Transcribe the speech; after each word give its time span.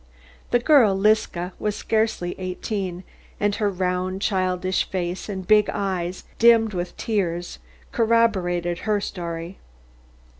The 0.49 0.57
girl 0.57 0.95
Liska 0.97 1.53
was 1.59 1.75
scarcely 1.75 2.33
eighteen, 2.39 3.03
and 3.39 3.53
her 3.57 3.69
round 3.69 4.19
childish 4.23 4.89
face 4.89 5.29
and 5.29 5.45
big 5.45 5.69
eyes 5.71 6.23
dimmed 6.39 6.73
with 6.73 6.97
tears, 6.97 7.59
corroborated 7.91 8.79
her 8.79 8.99
story. 8.99 9.59